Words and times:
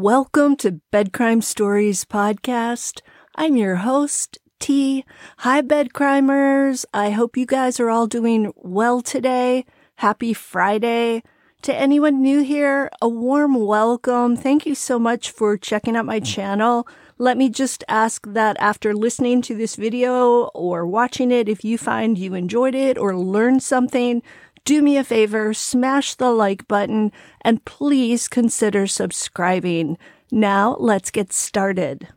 Welcome 0.00 0.56
to 0.56 0.80
Bedcrime 0.90 1.42
Stories 1.42 2.06
Podcast. 2.06 3.02
I'm 3.34 3.54
your 3.54 3.76
host, 3.76 4.38
T. 4.58 5.04
Hi, 5.40 5.60
bed 5.60 5.92
crimers. 5.92 6.86
I 6.94 7.10
hope 7.10 7.36
you 7.36 7.44
guys 7.44 7.78
are 7.78 7.90
all 7.90 8.06
doing 8.06 8.50
well 8.56 9.02
today. 9.02 9.66
Happy 9.96 10.32
Friday. 10.32 11.22
To 11.64 11.74
anyone 11.74 12.22
new 12.22 12.42
here, 12.42 12.88
a 13.02 13.10
warm 13.10 13.54
welcome. 13.54 14.36
Thank 14.38 14.64
you 14.64 14.74
so 14.74 14.98
much 14.98 15.30
for 15.30 15.58
checking 15.58 15.96
out 15.96 16.06
my 16.06 16.18
channel. 16.18 16.88
Let 17.18 17.36
me 17.36 17.50
just 17.50 17.84
ask 17.86 18.26
that 18.28 18.56
after 18.58 18.94
listening 18.94 19.42
to 19.42 19.54
this 19.54 19.76
video 19.76 20.44
or 20.54 20.86
watching 20.86 21.30
it, 21.30 21.46
if 21.46 21.62
you 21.62 21.76
find 21.76 22.16
you 22.16 22.32
enjoyed 22.32 22.74
it 22.74 22.96
or 22.96 23.14
learned 23.14 23.62
something, 23.62 24.22
do 24.64 24.82
me 24.82 24.96
a 24.96 25.04
favor, 25.04 25.54
smash 25.54 26.14
the 26.14 26.30
like 26.30 26.68
button, 26.68 27.12
and 27.42 27.64
please 27.64 28.28
consider 28.28 28.86
subscribing. 28.86 29.98
Now 30.30 30.76
let's 30.78 31.10
get 31.10 31.32
started. 31.32 32.08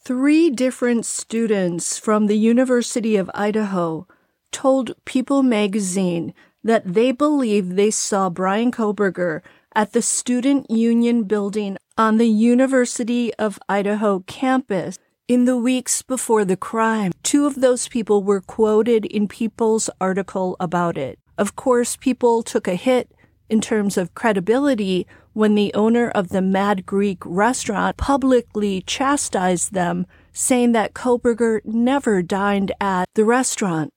Three 0.00 0.50
different 0.50 1.06
students 1.06 1.98
from 1.98 2.26
the 2.26 2.36
University 2.36 3.16
of 3.16 3.30
Idaho 3.34 4.06
told 4.52 4.94
People 5.04 5.42
magazine 5.42 6.34
that 6.62 6.94
they 6.94 7.12
believe 7.12 7.76
they 7.76 7.90
saw 7.90 8.28
Bryan 8.28 8.70
Kohberger 8.70 9.40
at 9.74 9.92
the 9.92 10.02
Student 10.02 10.70
Union 10.70 11.24
building 11.24 11.76
on 11.96 12.18
the 12.18 12.28
University 12.28 13.32
of 13.34 13.58
Idaho 13.68 14.20
campus 14.26 14.98
in 15.26 15.46
the 15.46 15.56
weeks 15.56 16.02
before 16.02 16.44
the 16.44 16.56
crime. 16.56 17.12
Two 17.22 17.46
of 17.46 17.60
those 17.60 17.88
people 17.88 18.22
were 18.22 18.40
quoted 18.40 19.04
in 19.06 19.26
People's 19.26 19.88
article 20.00 20.56
about 20.60 20.98
it. 20.98 21.18
Of 21.36 21.56
course, 21.56 21.96
people 21.96 22.42
took 22.42 22.68
a 22.68 22.76
hit 22.76 23.10
in 23.48 23.60
terms 23.60 23.96
of 23.96 24.14
credibility 24.14 25.06
when 25.32 25.54
the 25.54 25.74
owner 25.74 26.10
of 26.10 26.28
the 26.28 26.40
Mad 26.40 26.86
Greek 26.86 27.18
restaurant 27.24 27.96
publicly 27.96 28.82
chastised 28.82 29.72
them, 29.72 30.06
saying 30.32 30.72
that 30.72 30.94
Kohberger 30.94 31.60
never 31.64 32.22
dined 32.22 32.72
at 32.80 33.08
the 33.14 33.24
restaurant. 33.24 33.90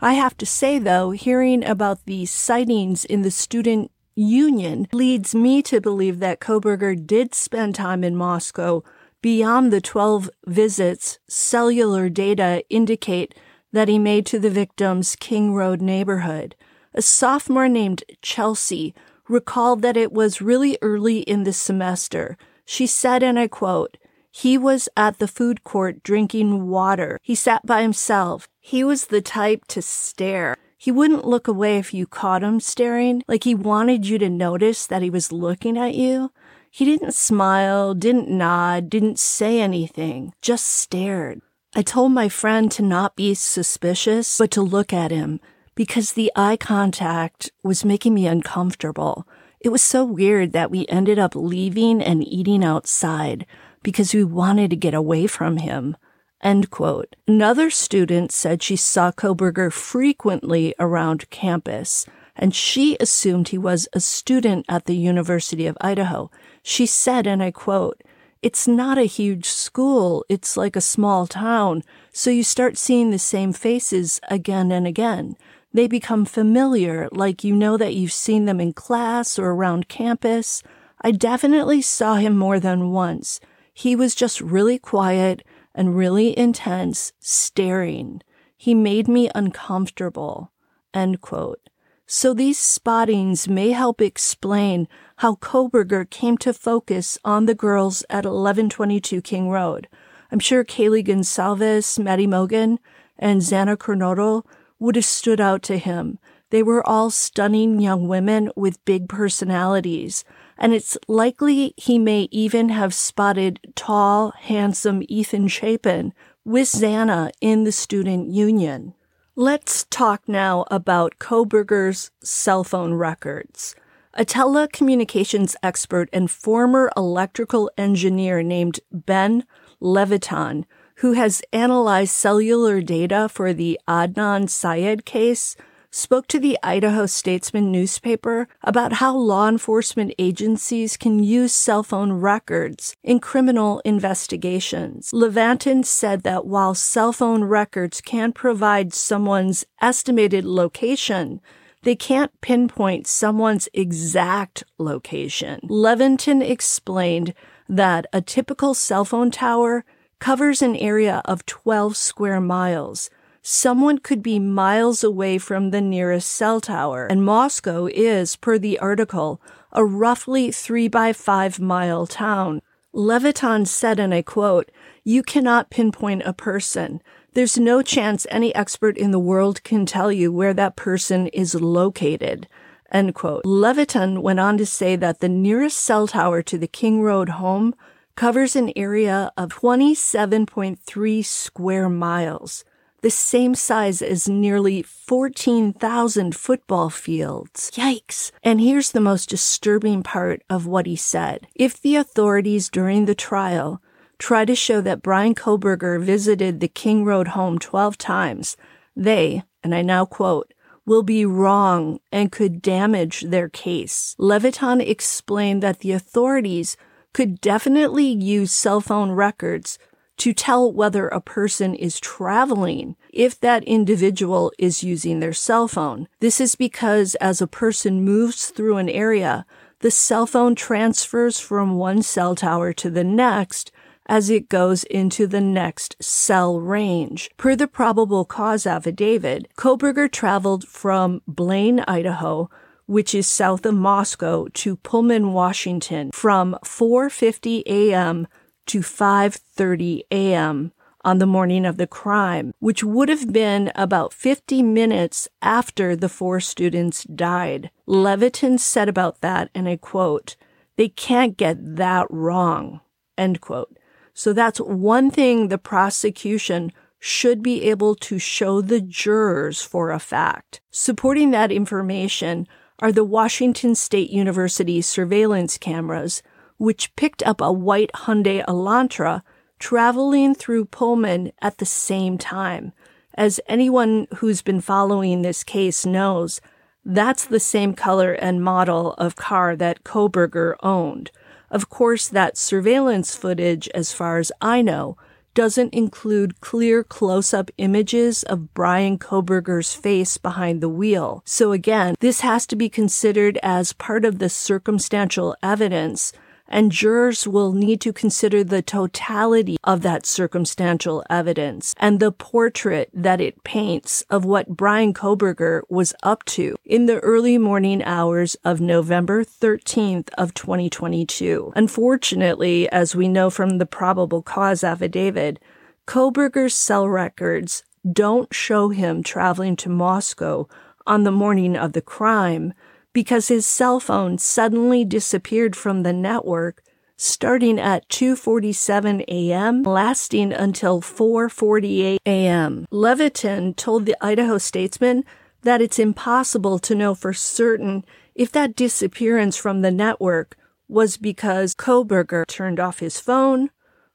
I 0.00 0.14
have 0.14 0.36
to 0.38 0.46
say, 0.46 0.78
though, 0.78 1.10
hearing 1.10 1.64
about 1.64 2.04
these 2.04 2.30
sightings 2.30 3.04
in 3.04 3.22
the 3.22 3.30
student 3.30 3.90
union 4.14 4.86
leads 4.92 5.34
me 5.34 5.62
to 5.62 5.80
believe 5.80 6.20
that 6.20 6.40
Kohberger 6.40 6.94
did 6.94 7.34
spend 7.34 7.74
time 7.74 8.04
in 8.04 8.14
Moscow 8.14 8.84
beyond 9.20 9.72
the 9.72 9.80
12 9.80 10.30
visits 10.46 11.18
cellular 11.28 12.08
data 12.08 12.62
indicate 12.68 13.34
that 13.72 13.88
he 13.88 13.98
made 13.98 14.26
to 14.26 14.38
the 14.38 14.50
victim's 14.50 15.16
King 15.16 15.54
Road 15.54 15.80
neighborhood 15.80 16.54
a 16.94 17.02
sophomore 17.02 17.68
named 17.68 18.04
Chelsea 18.22 18.94
recalled 19.28 19.82
that 19.82 19.96
it 19.96 20.12
was 20.12 20.40
really 20.40 20.78
early 20.80 21.20
in 21.20 21.44
the 21.44 21.52
semester. 21.52 22.36
She 22.64 22.86
said, 22.86 23.22
and 23.22 23.38
I 23.38 23.48
quote, 23.48 23.96
he 24.30 24.58
was 24.58 24.88
at 24.96 25.18
the 25.18 25.28
food 25.28 25.62
court 25.62 26.02
drinking 26.02 26.68
water. 26.68 27.20
He 27.22 27.34
sat 27.34 27.64
by 27.64 27.82
himself. 27.82 28.48
He 28.60 28.82
was 28.82 29.06
the 29.06 29.22
type 29.22 29.64
to 29.68 29.80
stare. 29.80 30.56
He 30.76 30.90
wouldn't 30.90 31.26
look 31.26 31.46
away 31.46 31.78
if 31.78 31.94
you 31.94 32.06
caught 32.06 32.42
him 32.42 32.58
staring, 32.58 33.22
like 33.28 33.44
he 33.44 33.54
wanted 33.54 34.06
you 34.06 34.18
to 34.18 34.28
notice 34.28 34.86
that 34.86 35.02
he 35.02 35.10
was 35.10 35.32
looking 35.32 35.78
at 35.78 35.94
you. 35.94 36.32
He 36.68 36.84
didn't 36.84 37.14
smile, 37.14 37.94
didn't 37.94 38.28
nod, 38.28 38.90
didn't 38.90 39.20
say 39.20 39.60
anything, 39.60 40.34
just 40.42 40.66
stared. 40.66 41.40
I 41.76 41.82
told 41.82 42.12
my 42.12 42.28
friend 42.28 42.70
to 42.72 42.82
not 42.82 43.14
be 43.14 43.34
suspicious, 43.34 44.38
but 44.38 44.50
to 44.50 44.62
look 44.62 44.92
at 44.92 45.12
him 45.12 45.40
because 45.74 46.12
the 46.12 46.30
eye 46.36 46.56
contact 46.56 47.50
was 47.62 47.84
making 47.84 48.14
me 48.14 48.26
uncomfortable. 48.26 49.26
It 49.60 49.70
was 49.70 49.82
so 49.82 50.04
weird 50.04 50.52
that 50.52 50.70
we 50.70 50.86
ended 50.88 51.18
up 51.18 51.34
leaving 51.34 52.02
and 52.02 52.26
eating 52.26 52.64
outside 52.64 53.46
because 53.82 54.14
we 54.14 54.24
wanted 54.24 54.70
to 54.70 54.76
get 54.76 54.94
away 54.94 55.26
from 55.26 55.58
him. 55.58 55.96
End 56.42 56.70
quote. 56.70 57.16
Another 57.26 57.70
student 57.70 58.30
said 58.30 58.62
she 58.62 58.76
saw 58.76 59.10
Kohberger 59.10 59.72
frequently 59.72 60.74
around 60.78 61.30
campus, 61.30 62.06
and 62.36 62.54
she 62.54 62.96
assumed 63.00 63.48
he 63.48 63.58
was 63.58 63.88
a 63.92 64.00
student 64.00 64.66
at 64.68 64.84
the 64.84 64.96
University 64.96 65.66
of 65.66 65.78
Idaho. 65.80 66.30
She 66.62 66.84
said, 66.84 67.26
and 67.26 67.42
I 67.42 67.50
quote, 67.50 68.02
it's 68.42 68.68
not 68.68 68.98
a 68.98 69.04
huge 69.04 69.46
school. 69.46 70.22
It's 70.28 70.54
like 70.54 70.76
a 70.76 70.82
small 70.82 71.26
town. 71.26 71.82
So 72.12 72.28
you 72.28 72.44
start 72.44 72.76
seeing 72.76 73.10
the 73.10 73.18
same 73.18 73.54
faces 73.54 74.20
again 74.28 74.70
and 74.70 74.86
again. 74.86 75.36
They 75.74 75.88
become 75.88 76.24
familiar, 76.24 77.08
like 77.10 77.42
you 77.42 77.52
know 77.52 77.76
that 77.76 77.94
you've 77.94 78.12
seen 78.12 78.44
them 78.44 78.60
in 78.60 78.72
class 78.72 79.40
or 79.40 79.50
around 79.50 79.88
campus. 79.88 80.62
I 81.02 81.10
definitely 81.10 81.82
saw 81.82 82.14
him 82.14 82.38
more 82.38 82.60
than 82.60 82.92
once. 82.92 83.40
He 83.72 83.96
was 83.96 84.14
just 84.14 84.40
really 84.40 84.78
quiet 84.78 85.42
and 85.74 85.96
really 85.96 86.38
intense, 86.38 87.12
staring. 87.18 88.22
He 88.56 88.72
made 88.72 89.08
me 89.08 89.28
uncomfortable. 89.34 90.52
End 90.94 91.20
quote. 91.20 91.68
So 92.06 92.32
these 92.34 92.58
spottings 92.58 93.48
may 93.48 93.70
help 93.70 94.00
explain 94.00 94.86
how 95.16 95.34
Kohberger 95.34 96.08
came 96.08 96.38
to 96.38 96.52
focus 96.52 97.18
on 97.24 97.46
the 97.46 97.54
girls 97.54 98.04
at 98.08 98.24
1122 98.24 99.20
King 99.22 99.48
Road. 99.48 99.88
I'm 100.30 100.38
sure 100.38 100.64
Kaylee 100.64 101.04
Goncalves, 101.04 101.98
Maddie 101.98 102.28
Mogen, 102.28 102.78
and 103.18 103.40
Xana 103.40 103.76
Kernodle 103.76 104.44
would 104.84 104.96
have 104.96 105.04
stood 105.04 105.40
out 105.40 105.62
to 105.62 105.78
him. 105.78 106.18
They 106.50 106.62
were 106.62 106.86
all 106.86 107.10
stunning 107.10 107.80
young 107.80 108.06
women 108.06 108.50
with 108.54 108.84
big 108.84 109.08
personalities, 109.08 110.24
and 110.58 110.72
it's 110.72 110.96
likely 111.08 111.72
he 111.76 111.98
may 111.98 112.28
even 112.30 112.68
have 112.68 112.94
spotted 112.94 113.72
tall, 113.74 114.32
handsome 114.38 115.02
Ethan 115.08 115.48
Chapin 115.48 116.12
with 116.44 116.68
Xana 116.68 117.30
in 117.40 117.64
the 117.64 117.72
student 117.72 118.30
union. 118.30 118.94
Let's 119.34 119.86
talk 119.90 120.28
now 120.28 120.64
about 120.70 121.18
Kohberger's 121.18 122.10
cell 122.22 122.62
phone 122.62 122.94
records. 122.94 123.74
A 124.12 124.24
telecommunications 124.24 125.56
expert 125.62 126.08
and 126.12 126.30
former 126.30 126.92
electrical 126.96 127.68
engineer 127.76 128.42
named 128.44 128.78
Ben 128.92 129.44
Levitan 129.80 130.66
who 130.96 131.12
has 131.12 131.42
analyzed 131.52 132.12
cellular 132.12 132.80
data 132.80 133.28
for 133.28 133.52
the 133.52 133.78
Adnan 133.88 134.48
Syed 134.48 135.04
case, 135.04 135.56
spoke 135.94 136.26
to 136.26 136.40
the 136.40 136.58
Idaho 136.60 137.06
Statesman 137.06 137.70
newspaper 137.70 138.48
about 138.64 138.94
how 138.94 139.16
law 139.16 139.48
enforcement 139.48 140.12
agencies 140.18 140.96
can 140.96 141.22
use 141.22 141.54
cell 141.54 141.84
phone 141.84 142.14
records 142.14 142.96
in 143.04 143.20
criminal 143.20 143.80
investigations. 143.84 145.12
Levitan 145.12 145.84
said 145.84 146.24
that 146.24 146.46
while 146.46 146.74
cell 146.74 147.12
phone 147.12 147.44
records 147.44 148.00
can 148.00 148.32
provide 148.32 148.92
someone's 148.92 149.64
estimated 149.80 150.44
location, 150.44 151.40
they 151.84 151.94
can't 151.94 152.32
pinpoint 152.40 153.06
someone's 153.06 153.68
exact 153.72 154.64
location. 154.78 155.60
Levitan 155.62 156.42
explained 156.42 157.34
that 157.68 158.06
a 158.12 158.20
typical 158.20 158.74
cell 158.74 159.04
phone 159.04 159.30
tower 159.30 159.84
covers 160.18 160.62
an 160.62 160.76
area 160.76 161.22
of 161.24 161.46
12 161.46 161.96
square 161.96 162.40
miles. 162.40 163.10
Someone 163.42 163.98
could 163.98 164.22
be 164.22 164.38
miles 164.38 165.04
away 165.04 165.36
from 165.36 165.70
the 165.70 165.80
nearest 165.80 166.30
cell 166.30 166.60
tower, 166.60 167.06
and 167.06 167.24
Moscow 167.24 167.86
is, 167.92 168.36
per 168.36 168.58
the 168.58 168.78
article, 168.78 169.40
a 169.72 169.84
roughly 169.84 170.50
3 170.50 170.88
by 170.88 171.12
5 171.12 171.60
mile 171.60 172.06
town. 172.06 172.62
Levitan 172.92 173.66
said, 173.66 173.98
and 173.98 174.14
I 174.14 174.22
quote, 174.22 174.70
You 175.02 175.22
cannot 175.22 175.68
pinpoint 175.68 176.22
a 176.24 176.32
person. 176.32 177.02
There's 177.34 177.58
no 177.58 177.82
chance 177.82 178.26
any 178.30 178.54
expert 178.54 178.96
in 178.96 179.10
the 179.10 179.18
world 179.18 179.62
can 179.64 179.84
tell 179.84 180.12
you 180.12 180.32
where 180.32 180.54
that 180.54 180.76
person 180.76 181.26
is 181.28 181.54
located. 181.54 182.46
End 182.92 183.14
quote. 183.14 183.44
Levitan 183.44 184.22
went 184.22 184.38
on 184.38 184.56
to 184.56 184.64
say 184.64 184.94
that 184.94 185.18
the 185.18 185.28
nearest 185.28 185.78
cell 185.80 186.06
tower 186.06 186.42
to 186.42 186.56
the 186.56 186.68
King 186.68 187.02
Road 187.02 187.30
home 187.30 187.74
covers 188.16 188.56
an 188.56 188.72
area 188.76 189.30
of 189.36 189.50
27.3 189.50 191.24
square 191.24 191.88
miles, 191.88 192.64
the 193.02 193.10
same 193.10 193.54
size 193.54 194.00
as 194.00 194.28
nearly 194.28 194.82
14,000 194.82 196.34
football 196.34 196.90
fields. 196.90 197.70
Yikes. 197.74 198.30
And 198.42 198.60
here's 198.60 198.92
the 198.92 199.00
most 199.00 199.28
disturbing 199.28 200.02
part 200.02 200.42
of 200.48 200.66
what 200.66 200.86
he 200.86 200.96
said. 200.96 201.46
If 201.54 201.80
the 201.80 201.96
authorities 201.96 202.70
during 202.70 203.04
the 203.04 203.14
trial 203.14 203.82
try 204.18 204.44
to 204.44 204.54
show 204.54 204.80
that 204.80 205.02
Bryan 205.02 205.34
Kohberger 205.34 206.02
visited 206.02 206.60
the 206.60 206.68
King 206.68 207.04
Road 207.04 207.28
home 207.28 207.58
12 207.58 207.98
times, 207.98 208.56
they, 208.96 209.42
and 209.62 209.74
I 209.74 209.82
now 209.82 210.04
quote, 210.04 210.54
will 210.86 211.02
be 211.02 211.26
wrong 211.26 211.98
and 212.12 212.30
could 212.30 212.62
damage 212.62 213.22
their 213.22 213.48
case. 213.48 214.14
Levitan 214.18 214.80
explained 214.80 215.62
that 215.62 215.80
the 215.80 215.92
authorities 215.92 216.76
could 217.14 217.40
definitely 217.40 218.06
use 218.06 218.52
cell 218.52 218.82
phone 218.82 219.12
records 219.12 219.78
to 220.18 220.34
tell 220.34 220.70
whether 220.70 221.08
a 221.08 221.20
person 221.20 221.74
is 221.74 221.98
traveling 221.98 222.96
if 223.10 223.40
that 223.40 223.64
individual 223.64 224.52
is 224.58 224.84
using 224.84 225.20
their 225.20 225.32
cell 225.32 225.66
phone. 225.66 226.06
This 226.20 226.40
is 226.40 226.54
because 226.54 227.14
as 227.16 227.40
a 227.40 227.46
person 227.46 228.04
moves 228.04 228.50
through 228.50 228.76
an 228.76 228.88
area, 228.88 229.46
the 229.80 229.90
cell 229.90 230.26
phone 230.26 230.54
transfers 230.54 231.40
from 231.40 231.76
one 231.76 232.02
cell 232.02 232.34
tower 232.34 232.72
to 232.74 232.90
the 232.90 233.04
next 233.04 233.72
as 234.06 234.28
it 234.28 234.48
goes 234.48 234.84
into 234.84 235.26
the 235.26 235.40
next 235.40 235.96
cell 236.00 236.60
range. 236.60 237.30
Per 237.36 237.56
the 237.56 237.66
probable 237.66 238.24
cause 238.24 238.66
affidavit, 238.66 239.48
Kohberger 239.56 240.10
traveled 240.10 240.68
from 240.68 241.22
Blaine, 241.26 241.80
Idaho, 241.88 242.50
which 242.86 243.14
is 243.14 243.26
south 243.26 243.64
of 243.66 243.74
Moscow, 243.74 244.46
to 244.54 244.76
Pullman, 244.76 245.32
Washington 245.32 246.10
from 246.12 246.56
4:50 246.64 247.62
a.m. 247.66 248.26
to 248.66 248.80
5:30 248.80 250.02
a.m. 250.10 250.72
on 251.04 251.18
the 251.18 251.26
morning 251.26 251.66
of 251.66 251.76
the 251.76 251.86
crime, 251.86 252.52
which 252.60 252.82
would 252.82 253.08
have 253.08 253.32
been 253.32 253.70
about 253.74 254.12
50 254.12 254.62
minutes 254.62 255.28
after 255.42 255.94
the 255.94 256.08
four 256.08 256.40
students 256.40 257.04
died. 257.04 257.70
Levitan 257.86 258.58
said 258.58 258.88
about 258.88 259.20
that, 259.20 259.50
and 259.54 259.68
I 259.68 259.76
quote, 259.76 260.36
"They 260.76 260.88
can't 260.88 261.36
get 261.36 261.76
that 261.76 262.06
wrong." 262.10 262.80
End 263.16 263.40
quote. 263.40 263.76
So 264.14 264.32
that's 264.32 264.60
one 264.60 265.10
thing 265.10 265.48
the 265.48 265.58
prosecution 265.58 266.72
should 266.98 267.42
be 267.42 267.64
able 267.64 267.94
to 267.94 268.18
show 268.18 268.62
the 268.62 268.80
jurors 268.80 269.60
for 269.60 269.90
a 269.90 269.98
fact. 269.98 270.62
Supporting 270.70 271.32
that 271.32 271.52
information 271.52 272.46
are 272.84 272.92
the 272.92 273.02
Washington 273.02 273.74
State 273.74 274.10
University 274.10 274.82
surveillance 274.82 275.56
cameras, 275.56 276.22
which 276.58 276.94
picked 276.96 277.22
up 277.22 277.40
a 277.40 277.50
white 277.50 277.90
Hyundai 277.94 278.44
Elantra 278.44 279.22
traveling 279.58 280.34
through 280.34 280.66
Pullman 280.66 281.32
at 281.40 281.56
the 281.56 281.64
same 281.64 282.18
time. 282.18 282.74
As 283.14 283.40
anyone 283.48 284.06
who's 284.16 284.42
been 284.42 284.60
following 284.60 285.22
this 285.22 285.42
case 285.42 285.86
knows, 285.86 286.42
that's 286.84 287.24
the 287.24 287.40
same 287.40 287.72
color 287.72 288.12
and 288.12 288.44
model 288.44 288.92
of 288.98 289.16
car 289.16 289.56
that 289.56 289.82
Kohberger 289.84 290.54
owned. 290.62 291.10
Of 291.50 291.70
course, 291.70 292.06
that 292.08 292.36
surveillance 292.36 293.16
footage, 293.16 293.66
as 293.68 293.94
far 293.94 294.18
as 294.18 294.30
I 294.42 294.60
know, 294.60 294.98
doesn't 295.34 295.74
include 295.74 296.40
clear 296.40 296.82
close 296.82 297.34
up 297.34 297.50
images 297.58 298.22
of 298.22 298.54
Bryan 298.54 298.98
Kohberger's 298.98 299.74
face 299.74 300.16
behind 300.16 300.60
the 300.60 300.68
wheel. 300.68 301.22
So 301.24 301.52
again, 301.52 301.94
this 302.00 302.20
has 302.20 302.46
to 302.46 302.56
be 302.56 302.68
considered 302.68 303.38
as 303.42 303.72
part 303.72 304.04
of 304.04 304.18
the 304.18 304.28
circumstantial 304.28 305.36
evidence 305.42 306.12
and 306.48 306.72
jurors 306.72 307.26
will 307.26 307.52
need 307.52 307.80
to 307.80 307.92
consider 307.92 308.44
the 308.44 308.62
totality 308.62 309.56
of 309.64 309.82
that 309.82 310.06
circumstantial 310.06 311.02
evidence 311.08 311.74
and 311.78 312.00
the 312.00 312.12
portrait 312.12 312.90
that 312.92 313.20
it 313.20 313.42
paints 313.44 314.02
of 314.10 314.24
what 314.24 314.48
Bryan 314.48 314.94
Kohberger 314.94 315.62
was 315.68 315.94
up 316.02 316.24
to 316.26 316.56
in 316.64 316.86
the 316.86 317.00
early 317.00 317.38
morning 317.38 317.82
hours 317.84 318.36
of 318.44 318.60
November 318.60 319.24
13th 319.24 320.08
of 320.18 320.34
2022. 320.34 321.52
Unfortunately, 321.56 322.68
as 322.70 322.94
we 322.94 323.08
know 323.08 323.30
from 323.30 323.58
the 323.58 323.66
probable 323.66 324.22
cause 324.22 324.62
affidavit, 324.62 325.38
Kohberger's 325.86 326.54
cell 326.54 326.88
records 326.88 327.62
don't 327.90 328.32
show 328.32 328.70
him 328.70 329.02
traveling 329.02 329.56
to 329.56 329.68
Moscow 329.68 330.48
on 330.86 331.04
the 331.04 331.12
morning 331.12 331.56
of 331.56 331.72
the 331.72 331.82
crime, 331.82 332.52
because 332.94 333.28
his 333.28 333.44
cell 333.44 333.78
phone 333.78 334.16
suddenly 334.16 334.86
disappeared 334.86 335.54
from 335.54 335.82
the 335.82 335.92
network 335.92 336.62
starting 336.96 337.58
at 337.58 337.88
2:47 337.88 339.04
a.m. 339.08 339.62
lasting 339.64 340.32
until 340.32 340.80
4:48 340.80 341.98
a.m. 342.06 342.66
Levitan 342.70 343.52
told 343.54 343.84
the 343.84 343.96
Idaho 344.00 344.38
Statesman 344.38 345.04
that 345.42 345.60
it's 345.60 345.78
impossible 345.78 346.58
to 346.60 346.74
know 346.74 346.94
for 346.94 347.12
certain 347.12 347.84
if 348.14 348.30
that 348.32 348.56
disappearance 348.56 349.36
from 349.36 349.60
the 349.60 349.72
network 349.72 350.36
was 350.68 350.96
because 350.96 351.54
Kohberger 351.54 352.26
turned 352.26 352.58
off 352.58 352.78
his 352.78 352.98
phone, 353.00 353.50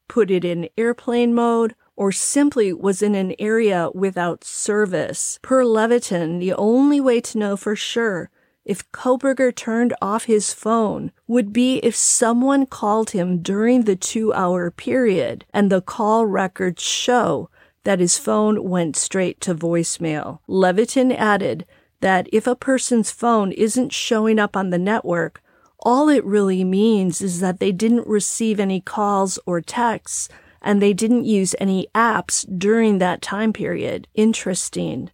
put 0.08 0.30
it 0.30 0.46
in 0.46 0.70
airplane 0.78 1.34
mode, 1.34 1.74
or 1.96 2.12
simply 2.12 2.72
was 2.72 3.02
in 3.02 3.16
an 3.16 3.34
area 3.40 3.90
without 3.96 4.44
service. 4.44 5.40
Per 5.42 5.64
Levitan, 5.64 6.40
the 6.40 6.54
only 6.54 7.00
way 7.02 7.20
to 7.22 7.38
know 7.38 7.58
for 7.58 7.76
sure 7.76 8.30
if 8.66 8.90
Kohberger 8.92 9.56
turned 9.56 9.94
off 10.02 10.26
his 10.26 10.54
phone 10.54 11.12
would 11.28 11.52
be 11.52 11.78
if 11.78 11.96
someone 11.96 12.66
called 12.66 13.12
him 13.12 13.42
during 13.42 13.84
the 13.84 13.96
two 13.96 14.34
hour 14.34 14.70
period 14.70 15.46
and 15.54 15.72
the 15.72 15.82
call 15.82 16.26
records 16.26 16.84
show 16.84 17.50
that 17.84 18.00
his 18.00 18.18
phone 18.18 18.64
went 18.70 18.96
straight 18.96 19.42
to 19.42 19.56
voicemail. 19.56 20.40
Levitan 20.48 21.12
added 21.12 21.66
that 22.02 22.28
if 22.32 22.48
a 22.48 22.56
person's 22.56 23.12
phone 23.12 23.52
isn't 23.52 23.94
showing 23.94 24.40
up 24.40 24.56
on 24.56 24.70
the 24.70 24.78
network, 24.78 25.42
all 25.80 26.10
it 26.10 26.24
really 26.26 26.64
means 26.64 27.22
is 27.22 27.40
that 27.40 27.60
they 27.60 27.72
didn't 27.72 28.08
receive 28.08 28.60
any 28.60 28.82
calls 28.82 29.40
or 29.46 29.62
texts 29.62 30.30
and 30.62 30.82
they 30.82 30.94
didn't 30.94 31.26
use 31.26 31.56
any 31.60 31.88
apps 31.96 32.46
during 32.60 32.98
that 32.98 33.22
time 33.22 33.54
period. 33.54 34.08
Interesting. 34.14 35.10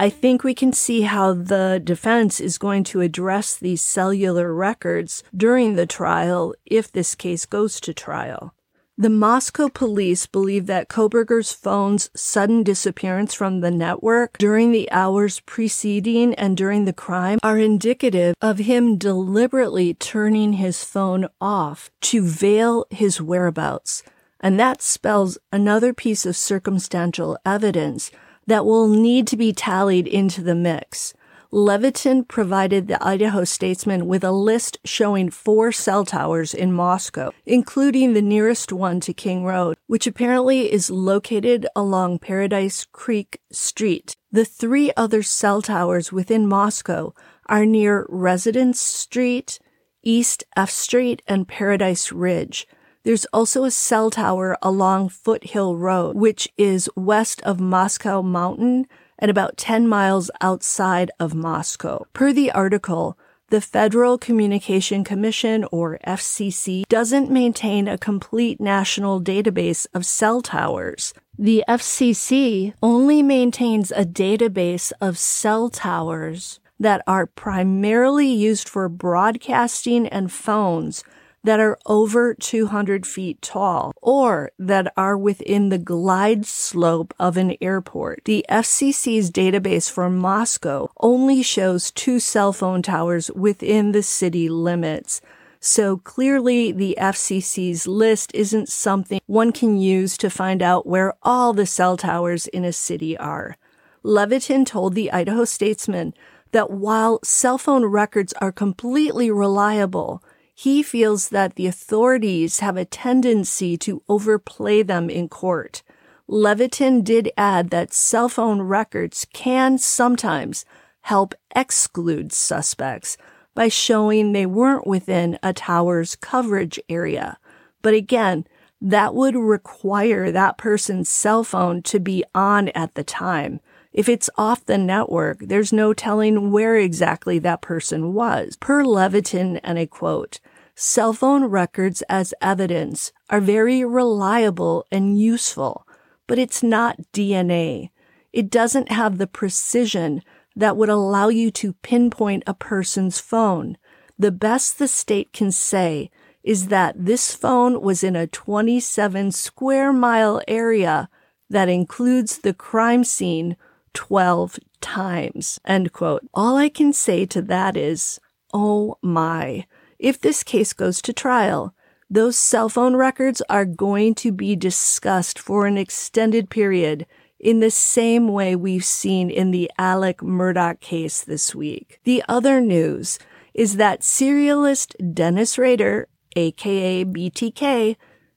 I 0.00 0.08
think 0.08 0.42
we 0.42 0.54
can 0.54 0.72
see 0.72 1.02
how 1.02 1.34
the 1.34 1.78
defense 1.84 2.40
is 2.40 2.56
going 2.56 2.84
to 2.84 3.02
address 3.02 3.54
these 3.54 3.82
cellular 3.82 4.54
records 4.54 5.22
during 5.36 5.74
the 5.74 5.84
trial 5.84 6.54
if 6.64 6.90
this 6.90 7.14
case 7.14 7.44
goes 7.44 7.78
to 7.80 7.92
trial. 7.92 8.54
The 8.96 9.10
Moscow 9.10 9.68
police 9.68 10.24
believe 10.24 10.64
that 10.68 10.88
Kohberger's 10.88 11.52
phone's 11.52 12.08
sudden 12.16 12.62
disappearance 12.62 13.34
from 13.34 13.60
the 13.60 13.70
network 13.70 14.38
during 14.38 14.72
the 14.72 14.90
hours 14.90 15.40
preceding 15.40 16.34
and 16.34 16.56
during 16.56 16.86
the 16.86 16.94
crime 16.94 17.38
are 17.42 17.58
indicative 17.58 18.34
of 18.40 18.56
him 18.56 18.96
deliberately 18.96 19.92
turning 19.92 20.54
his 20.54 20.82
phone 20.82 21.28
off 21.42 21.90
to 22.00 22.22
veil 22.22 22.86
his 22.88 23.20
whereabouts. 23.20 24.02
And 24.40 24.58
that 24.58 24.80
spells 24.80 25.36
another 25.52 25.92
piece 25.92 26.24
of 26.24 26.36
circumstantial 26.36 27.36
evidence 27.44 28.10
that 28.50 28.66
will 28.66 28.88
need 28.88 29.26
to 29.28 29.36
be 29.36 29.52
tallied 29.52 30.08
into 30.08 30.42
the 30.42 30.54
mix. 30.54 31.14
Levitan 31.52 32.24
provided 32.24 32.86
the 32.86 33.02
Idaho 33.04 33.44
Statesman 33.44 34.06
with 34.06 34.22
a 34.22 34.30
list 34.30 34.78
showing 34.84 35.30
four 35.30 35.72
cell 35.72 36.04
towers 36.04 36.54
in 36.54 36.72
Moscow, 36.72 37.32
including 37.44 38.12
the 38.12 38.22
nearest 38.22 38.72
one 38.72 39.00
to 39.00 39.12
King 39.12 39.44
Road, 39.44 39.76
which 39.88 40.06
apparently 40.06 40.72
is 40.72 40.90
located 40.90 41.66
along 41.74 42.20
Paradise 42.20 42.86
Creek 42.92 43.40
Street. 43.50 44.16
The 44.30 44.44
three 44.44 44.92
other 44.96 45.22
cell 45.22 45.60
towers 45.60 46.12
within 46.12 46.46
Moscow 46.46 47.14
are 47.46 47.66
near 47.66 48.06
Residence 48.08 48.80
Street, 48.80 49.58
East 50.04 50.44
F 50.56 50.70
Street, 50.70 51.20
and 51.26 51.48
Paradise 51.48 52.12
Ridge. 52.12 52.66
There's 53.02 53.24
also 53.32 53.64
a 53.64 53.70
cell 53.70 54.10
tower 54.10 54.58
along 54.60 55.08
Foothill 55.08 55.76
Road, 55.76 56.16
which 56.16 56.48
is 56.58 56.90
west 56.94 57.40
of 57.42 57.58
Moscow 57.58 58.20
Mountain 58.20 58.86
and 59.18 59.30
about 59.30 59.56
10 59.56 59.88
miles 59.88 60.30
outside 60.42 61.10
of 61.18 61.34
Moscow. 61.34 62.04
Per 62.12 62.32
the 62.32 62.50
article, 62.50 63.18
the 63.48 63.60
Federal 63.60 64.18
Communication 64.18 65.02
Commission, 65.02 65.64
or 65.72 65.98
FCC, 66.06 66.86
doesn't 66.88 67.30
maintain 67.30 67.88
a 67.88 67.98
complete 67.98 68.60
national 68.60 69.20
database 69.20 69.86
of 69.94 70.04
cell 70.04 70.42
towers. 70.42 71.14
The 71.38 71.64
FCC 71.66 72.74
only 72.82 73.22
maintains 73.22 73.90
a 73.90 74.04
database 74.04 74.92
of 75.00 75.18
cell 75.18 75.70
towers 75.70 76.60
that 76.78 77.02
are 77.06 77.26
primarily 77.26 78.28
used 78.28 78.68
for 78.68 78.88
broadcasting 78.88 80.06
and 80.06 80.30
phones 80.30 81.02
that 81.42 81.60
are 81.60 81.78
over 81.86 82.34
200 82.34 83.06
feet 83.06 83.40
tall 83.40 83.92
or 84.02 84.50
that 84.58 84.92
are 84.96 85.16
within 85.16 85.68
the 85.68 85.78
glide 85.78 86.44
slope 86.44 87.14
of 87.18 87.36
an 87.36 87.56
airport. 87.60 88.22
The 88.24 88.44
FCC's 88.48 89.30
database 89.30 89.90
for 89.90 90.10
Moscow 90.10 90.90
only 90.98 91.42
shows 91.42 91.90
two 91.90 92.20
cell 92.20 92.52
phone 92.52 92.82
towers 92.82 93.30
within 93.30 93.92
the 93.92 94.02
city 94.02 94.48
limits. 94.48 95.20
So 95.60 95.98
clearly 95.98 96.72
the 96.72 96.96
FCC's 96.98 97.86
list 97.86 98.34
isn't 98.34 98.68
something 98.68 99.20
one 99.26 99.52
can 99.52 99.76
use 99.76 100.16
to 100.18 100.30
find 100.30 100.62
out 100.62 100.86
where 100.86 101.14
all 101.22 101.52
the 101.52 101.66
cell 101.66 101.96
towers 101.96 102.46
in 102.46 102.64
a 102.64 102.72
city 102.72 103.16
are. 103.18 103.56
Levitan 104.02 104.64
told 104.64 104.94
the 104.94 105.12
Idaho 105.12 105.44
Statesman 105.44 106.14
that 106.52 106.70
while 106.70 107.20
cell 107.22 107.58
phone 107.58 107.84
records 107.84 108.32
are 108.40 108.52
completely 108.52 109.30
reliable, 109.30 110.22
he 110.60 110.82
feels 110.82 111.30
that 111.30 111.54
the 111.54 111.66
authorities 111.66 112.60
have 112.60 112.76
a 112.76 112.84
tendency 112.84 113.78
to 113.78 114.02
overplay 114.10 114.82
them 114.82 115.08
in 115.08 115.26
court. 115.26 115.82
Levitan 116.28 117.00
did 117.00 117.32
add 117.34 117.70
that 117.70 117.94
cell 117.94 118.28
phone 118.28 118.60
records 118.60 119.26
can 119.32 119.78
sometimes 119.78 120.66
help 121.00 121.34
exclude 121.56 122.30
suspects 122.30 123.16
by 123.54 123.68
showing 123.68 124.32
they 124.32 124.44
weren't 124.44 124.86
within 124.86 125.38
a 125.42 125.54
tower's 125.54 126.14
coverage 126.14 126.78
area. 126.90 127.38
But 127.80 127.94
again, 127.94 128.46
that 128.82 129.14
would 129.14 129.36
require 129.36 130.30
that 130.30 130.58
person's 130.58 131.08
cell 131.08 131.42
phone 131.42 131.80
to 131.84 131.98
be 131.98 132.22
on 132.34 132.68
at 132.70 132.96
the 132.96 133.04
time. 133.04 133.60
If 133.94 134.10
it's 134.10 134.30
off 134.36 134.66
the 134.66 134.78
network, 134.78 135.38
there's 135.40 135.72
no 135.72 135.94
telling 135.94 136.52
where 136.52 136.76
exactly 136.76 137.38
that 137.38 137.62
person 137.62 138.12
was. 138.12 138.56
Per 138.60 138.84
Levitan, 138.84 139.56
and 139.58 139.78
I 139.78 139.86
quote, 139.86 140.38
cell 140.80 141.12
phone 141.12 141.44
records 141.44 142.02
as 142.08 142.32
evidence 142.40 143.12
are 143.28 143.38
very 143.38 143.84
reliable 143.84 144.86
and 144.90 145.20
useful, 145.20 145.86
but 146.26 146.38
it's 146.38 146.62
not 146.62 146.96
DNA. 147.12 147.90
It 148.32 148.48
doesn't 148.48 148.90
have 148.90 149.18
the 149.18 149.26
precision 149.26 150.22
that 150.56 150.78
would 150.78 150.88
allow 150.88 151.28
you 151.28 151.50
to 151.50 151.74
pinpoint 151.74 152.44
a 152.46 152.54
person's 152.54 153.20
phone. 153.20 153.76
The 154.18 154.32
best 154.32 154.78
the 154.78 154.88
state 154.88 155.34
can 155.34 155.52
say 155.52 156.10
is 156.42 156.68
that 156.68 156.94
this 156.96 157.34
phone 157.34 157.82
was 157.82 158.02
in 158.02 158.16
a 158.16 158.26
27 158.26 159.32
square 159.32 159.92
mile 159.92 160.40
area 160.48 161.10
that 161.50 161.68
includes 161.68 162.38
the 162.38 162.54
crime 162.54 163.04
scene 163.04 163.54
12 163.92 164.58
times. 164.80 165.60
End 165.66 165.92
quote. 165.92 166.26
All 166.32 166.56
I 166.56 166.70
can 166.70 166.94
say 166.94 167.26
to 167.26 167.42
that 167.42 167.76
is, 167.76 168.18
oh 168.54 168.96
my. 169.02 169.66
If 170.00 170.18
this 170.18 170.42
case 170.42 170.72
goes 170.72 171.02
to 171.02 171.12
trial, 171.12 171.74
those 172.08 172.38
cell 172.38 172.70
phone 172.70 172.96
records 172.96 173.42
are 173.50 173.66
going 173.66 174.14
to 174.16 174.32
be 174.32 174.56
discussed 174.56 175.38
for 175.38 175.66
an 175.66 175.76
extended 175.76 176.48
period 176.48 177.06
in 177.38 177.60
the 177.60 177.70
same 177.70 178.26
way 178.26 178.56
we've 178.56 178.84
seen 178.84 179.28
in 179.28 179.50
the 179.50 179.70
Alec 179.78 180.18
Murdaugh 180.18 180.80
case 180.80 181.20
this 181.20 181.54
week. 181.54 182.00
The 182.04 182.24
other 182.30 182.62
news 182.62 183.18
is 183.52 183.76
that 183.76 184.00
serialist 184.00 185.14
Dennis 185.14 185.58
Rader, 185.58 186.08
aka 186.34 187.04
BTK, 187.04 187.96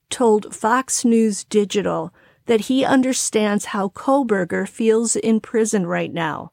told 0.09 0.53
Fox 0.53 1.05
News 1.05 1.45
Digital 1.45 2.13
that 2.45 2.61
he 2.61 2.83
understands 2.83 3.65
how 3.65 3.87
Kohberger 3.87 4.67
feels 4.67 5.15
in 5.15 5.39
prison 5.39 5.87
right 5.87 6.11
now. 6.11 6.51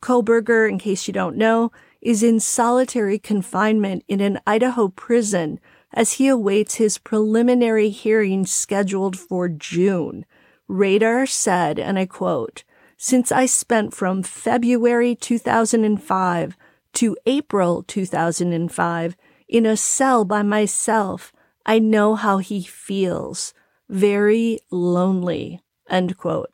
Kohberger, 0.00 0.68
in 0.68 0.78
case 0.78 1.08
you 1.08 1.12
don't 1.12 1.36
know, 1.36 1.72
is 2.02 2.22
in 2.22 2.40
solitary 2.40 3.18
confinement 3.18 4.04
in 4.08 4.20
an 4.20 4.40
Idaho 4.46 4.88
prison 4.88 5.60
as 5.94 6.14
he 6.14 6.26
awaits 6.26 6.74
his 6.74 6.98
preliminary 6.98 7.90
hearing 7.90 8.44
scheduled 8.44 9.16
for 9.16 9.48
June. 9.48 10.26
Rader 10.66 11.26
said, 11.26 11.78
and 11.78 11.98
I 11.98 12.06
quote, 12.06 12.64
Since 12.96 13.30
I 13.30 13.46
spent 13.46 13.94
from 13.94 14.22
February 14.22 15.14
2005 15.14 16.56
to 16.94 17.16
April 17.24 17.82
2005 17.84 19.16
in 19.48 19.66
a 19.66 19.76
cell 19.76 20.24
by 20.24 20.42
myself, 20.42 21.32
I 21.64 21.78
know 21.78 22.16
how 22.16 22.38
he 22.38 22.62
feels 22.62 23.54
very 23.88 24.58
lonely, 24.70 25.60
end 25.88 26.16
quote. 26.16 26.50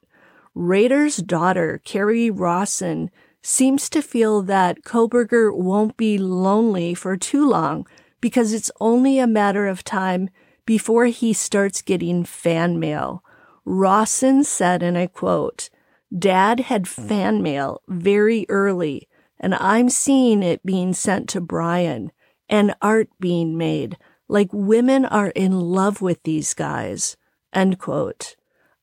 Rader's 0.55 1.19
daughter, 1.19 1.81
Kerri 1.85 2.31
Rawson, 2.31 3.11
seems 3.43 3.89
to 3.91 4.03
feel 4.03 4.43
that 4.43 4.83
Kohberger 4.83 5.55
won't 5.55 5.97
be 5.97 6.19
lonely 6.19 6.95
for 6.95 7.17
too 7.17 7.49
long 7.49 7.87
because 8.21 8.53
it's 8.53 8.71
only 8.81 9.19
a 9.19 9.27
matter 9.27 9.67
of 9.67 9.85
time 9.85 10.31
before 10.67 11.07
he 11.07 11.33
starts 11.33 11.83
getting 11.83 12.25
fan 12.25 12.79
mail. 12.79 13.23
Rawson 13.65 14.45
said, 14.45 14.83
and 14.83 14.99
I 14.99 15.07
quote, 15.07 15.71
Dad 16.17 16.61
had 16.61 16.89
fan 16.89 17.43
mail 17.43 17.83
very 17.87 18.47
early, 18.49 19.09
and 19.39 19.55
I'm 19.55 19.89
seeing 19.89 20.43
it 20.43 20.65
being 20.65 20.93
sent 20.95 21.29
to 21.31 21.41
Bryan 21.41 22.13
and 22.49 22.75
art 22.81 23.09
being 23.21 23.57
made, 23.57 23.99
like 24.27 24.49
women 24.53 25.05
are 25.05 25.29
in 25.29 25.61
love 25.61 26.01
with 26.01 26.23
these 26.23 26.55
guys. 26.55 27.17
End 27.53 27.79
quote. 27.79 28.37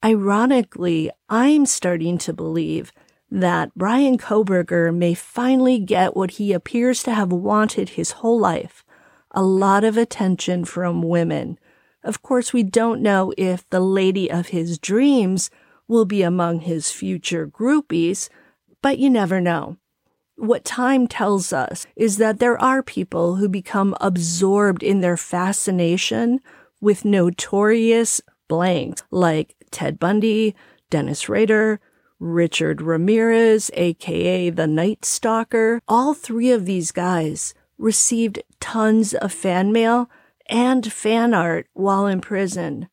Ironically, 0.03 1.09
I'm 1.29 1.65
starting 1.65 2.17
to 2.19 2.33
believe 2.33 2.91
that 3.31 3.73
Bryan 3.75 4.17
Kohberger 4.17 4.95
may 4.95 5.13
finally 5.13 5.79
get 5.79 6.15
what 6.15 6.31
he 6.31 6.53
appears 6.53 7.03
to 7.03 7.13
have 7.13 7.31
wanted 7.31 7.89
his 7.89 8.11
whole 8.11 8.39
life 8.39 8.83
a 9.35 9.43
lot 9.43 9.83
of 9.83 9.97
attention 9.97 10.65
from 10.65 11.03
women. 11.03 11.59
Of 12.03 12.23
course, 12.23 12.53
we 12.53 12.63
don't 12.63 13.01
know 13.01 13.33
if 13.37 13.69
the 13.69 13.81
lady 13.81 14.31
of 14.31 14.47
his 14.47 14.79
dreams 14.79 15.49
will 15.87 16.05
be 16.05 16.23
among 16.23 16.61
his 16.61 16.91
future 16.91 17.45
groupies, 17.45 18.29
but 18.81 18.97
you 18.97 19.09
never 19.09 19.41
know. 19.41 19.77
What 20.37 20.63
time 20.65 21.07
tells 21.07 21.53
us 21.53 21.85
is 21.95 22.17
that 22.17 22.39
there 22.39 22.59
are 22.59 22.81
people 22.81 23.35
who 23.35 23.49
become 23.49 23.95
absorbed 24.01 24.83
in 24.83 25.01
their 25.01 25.17
fascination 25.17 26.39
with 26.81 27.05
notorious 27.05 28.21
blanks 28.47 29.03
like 29.11 29.55
Ted 29.71 29.99
Bundy, 29.99 30.55
Dennis 30.89 31.27
Rader, 31.29 31.79
Richard 32.19 32.81
Ramirez, 32.81 33.69
aka 33.73 34.49
the 34.49 34.67
Night 34.67 35.03
Stalker. 35.03 35.81
All 35.87 36.13
three 36.13 36.51
of 36.51 36.65
these 36.65 36.91
guys 36.91 37.53
received 37.77 38.41
tons 38.59 39.13
of 39.13 39.33
fan 39.33 39.71
mail 39.71 40.09
and 40.47 40.91
fan 40.91 41.33
art 41.33 41.67
while 41.73 42.05
in 42.05 42.21
prison. 42.21 42.87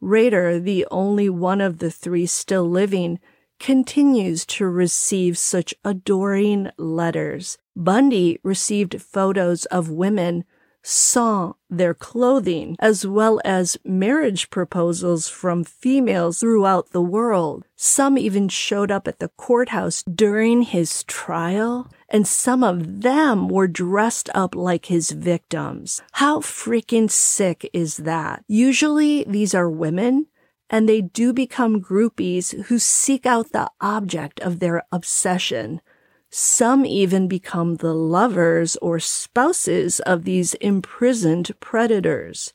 Rader, 0.00 0.60
the 0.60 0.86
only 0.90 1.28
one 1.28 1.60
of 1.60 1.78
the 1.78 1.90
three 1.90 2.26
still 2.26 2.68
living, 2.68 3.18
continues 3.58 4.46
to 4.46 4.66
receive 4.66 5.36
such 5.36 5.74
adoring 5.84 6.70
letters. 6.78 7.58
Bundy 7.74 8.38
received 8.44 9.02
photos 9.02 9.64
of 9.66 9.90
women 9.90 10.44
saw 10.82 11.52
their 11.68 11.94
clothing, 11.94 12.76
as 12.78 13.06
well 13.06 13.40
as 13.44 13.76
marriage 13.84 14.50
proposals 14.50 15.28
from 15.28 15.64
females 15.64 16.40
throughout 16.40 16.90
the 16.90 17.02
world. 17.02 17.64
Some 17.76 18.16
even 18.16 18.48
showed 18.48 18.90
up 18.90 19.06
at 19.06 19.18
the 19.18 19.28
courthouse 19.30 20.02
during 20.02 20.62
his 20.62 21.04
trial, 21.04 21.90
and 22.08 22.26
some 22.26 22.64
of 22.64 23.02
them 23.02 23.48
were 23.48 23.68
dressed 23.68 24.30
up 24.34 24.54
like 24.54 24.86
his 24.86 25.10
victims. 25.10 26.00
How 26.12 26.40
freaking 26.40 27.10
sick 27.10 27.68
is 27.72 27.98
that? 27.98 28.44
Usually 28.48 29.24
these 29.24 29.54
are 29.54 29.70
women, 29.70 30.26
and 30.70 30.88
they 30.88 31.00
do 31.00 31.32
become 31.32 31.82
groupies 31.82 32.64
who 32.64 32.78
seek 32.78 33.26
out 33.26 33.52
the 33.52 33.70
object 33.80 34.40
of 34.40 34.58
their 34.58 34.82
obsession. 34.92 35.80
Some 36.30 36.84
even 36.84 37.26
become 37.26 37.76
the 37.76 37.94
lovers 37.94 38.76
or 38.76 38.98
spouses 38.98 40.00
of 40.00 40.24
these 40.24 40.54
imprisoned 40.54 41.50
predators. 41.58 42.52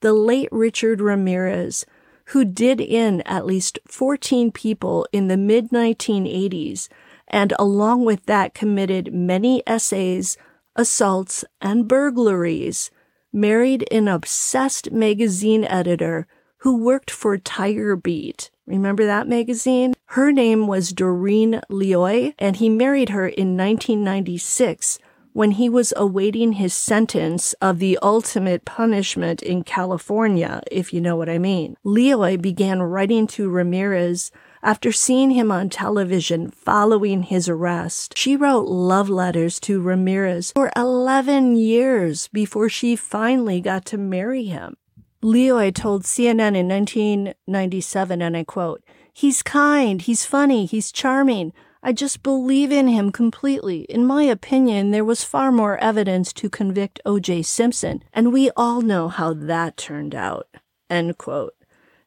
The 0.00 0.12
late 0.12 0.48
Richard 0.52 1.00
Ramirez, 1.00 1.84
who 2.26 2.44
did 2.44 2.80
in 2.80 3.22
at 3.22 3.46
least 3.46 3.80
14 3.86 4.52
people 4.52 5.06
in 5.12 5.26
the 5.26 5.36
mid 5.36 5.70
1980s, 5.70 6.88
and 7.26 7.52
along 7.58 8.04
with 8.04 8.26
that 8.26 8.54
committed 8.54 9.12
many 9.12 9.62
essays, 9.66 10.36
assaults, 10.76 11.44
and 11.60 11.88
burglaries, 11.88 12.90
married 13.32 13.86
an 13.90 14.06
obsessed 14.06 14.92
magazine 14.92 15.64
editor 15.64 16.26
who 16.58 16.76
worked 16.76 17.10
for 17.10 17.36
Tiger 17.36 17.96
Beat. 17.96 18.50
Remember 18.68 19.06
that 19.06 19.26
magazine? 19.26 19.94
Her 20.06 20.30
name 20.30 20.66
was 20.66 20.92
Doreen 20.92 21.62
Lioy, 21.70 22.34
and 22.38 22.56
he 22.56 22.68
married 22.68 23.08
her 23.08 23.26
in 23.26 23.56
1996 23.56 24.98
when 25.32 25.52
he 25.52 25.68
was 25.68 25.94
awaiting 25.96 26.54
his 26.54 26.74
sentence 26.74 27.54
of 27.62 27.78
the 27.78 27.98
ultimate 28.02 28.64
punishment 28.64 29.42
in 29.42 29.62
California, 29.62 30.60
if 30.70 30.92
you 30.92 31.00
know 31.00 31.16
what 31.16 31.28
I 31.28 31.38
mean. 31.38 31.76
Lioy 31.84 32.36
began 32.36 32.82
writing 32.82 33.26
to 33.28 33.48
Ramirez 33.48 34.30
after 34.62 34.92
seeing 34.92 35.30
him 35.30 35.50
on 35.52 35.70
television 35.70 36.50
following 36.50 37.22
his 37.22 37.48
arrest. 37.48 38.18
She 38.18 38.36
wrote 38.36 38.66
love 38.66 39.08
letters 39.08 39.60
to 39.60 39.80
Ramirez 39.80 40.52
for 40.52 40.70
11 40.76 41.56
years 41.56 42.28
before 42.28 42.68
she 42.68 42.96
finally 42.96 43.60
got 43.60 43.84
to 43.86 43.96
marry 43.96 44.44
him. 44.44 44.76
Lioy 45.22 45.72
told 45.72 46.04
CNN 46.04 46.56
in 46.56 46.68
1997, 46.68 48.22
and 48.22 48.36
I 48.36 48.44
quote, 48.44 48.82
He's 49.12 49.42
kind, 49.42 50.00
he's 50.00 50.24
funny, 50.24 50.64
he's 50.64 50.92
charming. 50.92 51.52
I 51.82 51.92
just 51.92 52.22
believe 52.22 52.70
in 52.70 52.88
him 52.88 53.10
completely. 53.10 53.80
In 53.82 54.04
my 54.04 54.24
opinion, 54.24 54.90
there 54.90 55.04
was 55.04 55.24
far 55.24 55.50
more 55.50 55.78
evidence 55.78 56.32
to 56.34 56.48
convict 56.48 57.00
O.J. 57.04 57.42
Simpson, 57.42 58.02
and 58.12 58.32
we 58.32 58.50
all 58.56 58.80
know 58.80 59.08
how 59.08 59.32
that 59.32 59.76
turned 59.76 60.14
out. 60.14 60.48
End 60.90 61.18
quote. 61.18 61.54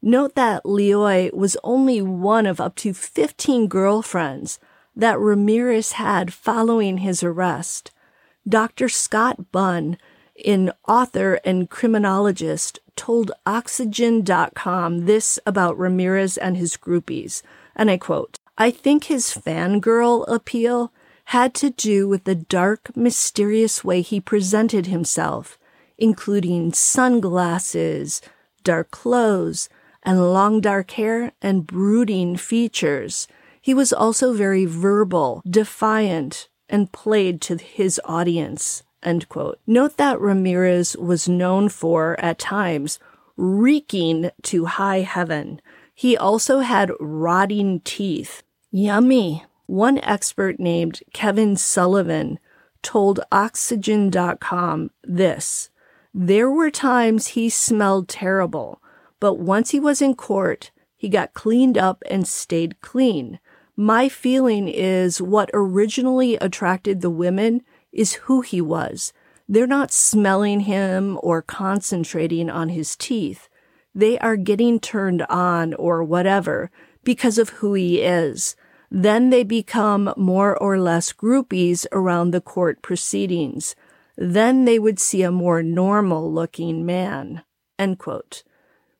Note 0.01 0.35
that 0.35 0.65
Lioy 0.65 1.33
was 1.33 1.57
only 1.63 2.01
one 2.01 2.45
of 2.45 2.59
up 2.59 2.75
to 2.77 2.93
15 2.93 3.67
girlfriends 3.67 4.59
that 4.95 5.19
Ramirez 5.19 5.93
had 5.93 6.33
following 6.33 6.99
his 6.99 7.23
arrest. 7.23 7.91
Dr. 8.47 8.89
Scott 8.89 9.51
Bonn, 9.51 9.97
an 10.45 10.71
author 10.87 11.39
and 11.45 11.69
criminologist, 11.69 12.79
told 12.95 13.31
Oxygen.com 13.45 15.05
this 15.05 15.39
about 15.45 15.77
Ramirez 15.77 16.37
and 16.37 16.57
his 16.57 16.77
groupies, 16.77 17.41
and 17.75 17.89
I 17.89 17.97
quote, 17.97 18.39
I 18.57 18.71
think 18.71 19.05
his 19.05 19.27
fangirl 19.27 20.25
appeal 20.27 20.91
had 21.25 21.53
to 21.55 21.69
do 21.69 22.07
with 22.07 22.25
the 22.25 22.35
dark, 22.35 22.95
mysterious 22.95 23.83
way 23.83 24.01
he 24.01 24.19
presented 24.19 24.87
himself, 24.87 25.57
including 25.97 26.73
sunglasses, 26.73 28.21
dark 28.63 28.91
clothes, 28.91 29.69
and 30.03 30.33
long 30.33 30.61
dark 30.61 30.91
hair 30.91 31.31
and 31.41 31.65
brooding 31.65 32.35
features. 32.35 33.27
He 33.61 33.73
was 33.73 33.93
also 33.93 34.33
very 34.33 34.65
verbal, 34.65 35.41
defiant, 35.49 36.49
and 36.67 36.91
played 36.91 37.41
to 37.41 37.57
his 37.57 38.01
audience. 38.05 38.83
End 39.03 39.27
quote. 39.29 39.59
Note 39.65 39.97
that 39.97 40.19
Ramirez 40.19 40.95
was 40.97 41.27
known 41.27 41.69
for, 41.69 42.19
at 42.19 42.37
times, 42.37 42.99
reeking 43.35 44.29
to 44.43 44.65
high 44.65 45.01
heaven. 45.01 45.61
He 45.93 46.15
also 46.15 46.59
had 46.59 46.91
rotting 46.99 47.81
teeth. 47.81 48.43
Yummy. 48.71 49.45
One 49.67 49.99
expert 49.99 50.59
named 50.59 51.01
Kevin 51.13 51.55
Sullivan 51.55 52.39
told 52.81 53.21
Oxygen.com 53.31 54.91
this. 55.03 55.69
There 56.13 56.51
were 56.51 56.69
times 56.69 57.27
he 57.27 57.49
smelled 57.49 58.09
terrible, 58.09 58.81
but 59.21 59.35
once 59.35 59.69
he 59.69 59.79
was 59.79 60.01
in 60.01 60.15
court, 60.15 60.71
he 60.97 61.07
got 61.07 61.33
cleaned 61.33 61.77
up 61.77 62.03
and 62.09 62.27
stayed 62.27 62.81
clean. 62.81 63.39
My 63.77 64.09
feeling 64.09 64.67
is 64.67 65.21
what 65.21 65.49
originally 65.53 66.35
attracted 66.35 67.01
the 67.01 67.09
women 67.09 67.61
is 67.91 68.13
who 68.13 68.41
he 68.41 68.61
was. 68.61 69.13
They're 69.47 69.67
not 69.67 69.91
smelling 69.91 70.61
him 70.61 71.19
or 71.21 71.41
concentrating 71.41 72.49
on 72.49 72.69
his 72.69 72.95
teeth. 72.95 73.49
They 73.93 74.17
are 74.19 74.37
getting 74.37 74.79
turned 74.79 75.23
on 75.23 75.73
or 75.73 76.03
whatever 76.03 76.71
because 77.03 77.37
of 77.37 77.49
who 77.49 77.73
he 77.73 78.01
is. 78.01 78.55
Then 78.89 79.29
they 79.29 79.43
become 79.43 80.13
more 80.17 80.57
or 80.57 80.79
less 80.79 81.13
groupies 81.13 81.85
around 81.91 82.31
the 82.31 82.41
court 82.41 82.81
proceedings. 82.81 83.75
Then 84.17 84.65
they 84.65 84.79
would 84.79 84.99
see 84.99 85.23
a 85.23 85.31
more 85.31 85.63
normal 85.63 86.31
looking 86.31 86.85
man. 86.85 87.43
End 87.79 87.99
quote. 87.99 88.43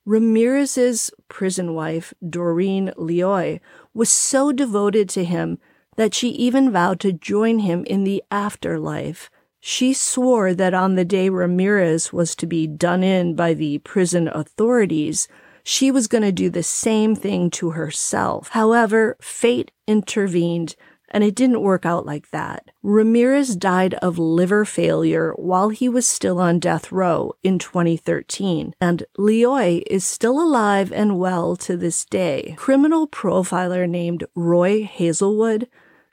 Ramirez's 0.05 1.11
prison 1.29 1.75
wife, 1.75 2.13
Doreen 2.27 2.91
Lioy, 2.97 3.59
was 3.93 4.09
so 4.09 4.51
devoted 4.51 5.07
to 5.09 5.23
him 5.23 5.59
that 5.97 6.13
she 6.13 6.29
even 6.29 6.71
vowed 6.71 6.99
to 7.01 7.11
join 7.11 7.59
him 7.59 7.83
in 7.85 8.03
the 8.03 8.23
afterlife. 8.31 9.29
She 9.59 9.93
swore 9.93 10.53
that 10.53 10.73
on 10.73 10.95
the 10.95 11.05
day 11.05 11.29
Ramirez 11.29 12.11
was 12.11 12.35
to 12.37 12.47
be 12.47 12.65
done 12.65 13.03
in 13.03 13.35
by 13.35 13.53
the 13.53 13.77
prison 13.79 14.27
authorities, 14.27 15.27
she 15.63 15.91
was 15.91 16.07
going 16.07 16.23
to 16.23 16.31
do 16.31 16.49
the 16.49 16.63
same 16.63 17.15
thing 17.15 17.51
to 17.51 17.71
herself. 17.71 18.49
However, 18.49 19.17
fate 19.21 19.71
intervened 19.85 20.75
and 21.11 21.23
it 21.23 21.35
didn't 21.35 21.61
work 21.61 21.85
out 21.85 22.05
like 22.05 22.31
that. 22.31 22.71
Ramirez 22.81 23.55
died 23.55 23.93
of 23.95 24.17
liver 24.17 24.65
failure 24.65 25.33
while 25.35 25.69
he 25.69 25.89
was 25.89 26.07
still 26.07 26.39
on 26.39 26.57
death 26.59 26.91
row 26.91 27.33
in 27.43 27.59
2013, 27.59 28.73
and 28.79 29.03
Lioy 29.17 29.83
is 29.87 30.05
still 30.05 30.41
alive 30.41 30.91
and 30.91 31.19
well 31.19 31.55
to 31.57 31.75
this 31.75 32.05
day. 32.05 32.55
Criminal 32.57 33.07
profiler 33.07 33.87
named 33.87 34.23
Roy 34.35 34.83
Hazelwood 34.83 35.67